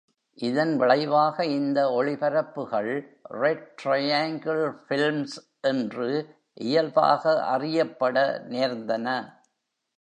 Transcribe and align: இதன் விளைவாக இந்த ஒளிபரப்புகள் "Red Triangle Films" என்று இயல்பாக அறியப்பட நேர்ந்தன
இதன் 0.37 0.71
விளைவாக 0.77 1.45
இந்த 1.49 1.79
ஒளிபரப்புகள் 1.97 2.89
"Red 3.41 3.61
Triangle 3.81 4.63
Films" 4.87 5.33
என்று 5.63 6.09
இயல்பாக 6.61 7.23
அறியப்பட 7.53 8.17
நேர்ந்தன 8.49 9.07